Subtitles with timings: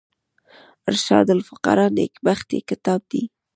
[0.89, 3.23] ارشاد الفقراء نېکبختي کتاب دﺉ.